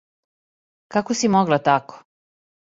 Како 0.95 1.17
си 1.19 1.31
могла 1.35 1.61
тако? 1.69 2.01